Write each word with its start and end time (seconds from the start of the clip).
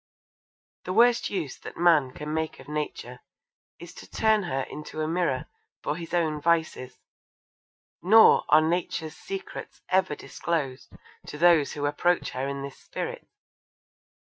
The 0.85 0.93
worst 0.93 1.29
use 1.29 1.59
that 1.59 1.77
man 1.77 2.09
can 2.09 2.33
make 2.33 2.59
of 2.59 2.67
Nature 2.67 3.19
is 3.77 3.93
to 3.93 4.09
turn 4.09 4.41
her 4.41 4.61
into 4.61 5.01
a 5.03 5.07
mirror 5.07 5.45
for 5.83 5.95
his 5.95 6.11
own 6.11 6.41
vices, 6.41 6.97
nor 8.01 8.43
are 8.49 8.61
Nature's 8.67 9.15
secrets 9.15 9.79
ever 9.89 10.15
disclosed 10.15 10.91
to 11.27 11.37
those 11.37 11.73
who 11.73 11.85
approach 11.85 12.31
her 12.31 12.47
in 12.47 12.63
this 12.63 12.79
spirit. 12.79 13.27